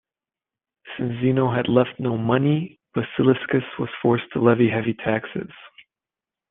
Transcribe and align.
Since 0.97 1.21
Zeno 1.21 1.53
had 1.53 1.69
left 1.69 1.99
no 1.99 2.17
money, 2.17 2.79
Basiliscus 2.95 3.61
was 3.77 3.89
forced 4.01 4.23
to 4.33 4.41
levy 4.43 4.67
heavy 4.71 4.95
taxes. 4.95 5.51